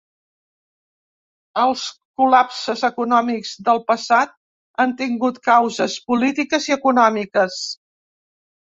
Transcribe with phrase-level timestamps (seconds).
[1.63, 1.83] Els
[2.21, 4.35] col·lapses econòmics del passat
[4.85, 7.63] han tingut causes polítiques i econòmiques.